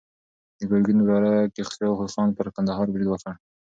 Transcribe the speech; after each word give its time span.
د 0.57 0.59
ګرګین 0.69 0.99
وراره 1.03 1.51
کیخسرو 1.55 1.99
خان 2.13 2.29
پر 2.37 2.47
کندهار 2.55 2.87
برید 2.93 3.07
وکړ. 3.09 3.31